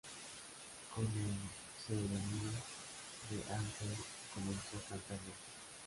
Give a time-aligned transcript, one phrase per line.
[0.95, 2.49] Con el seudónimo
[3.29, 3.95] de Ann Key
[4.33, 5.37] comenzó a cantar jazz.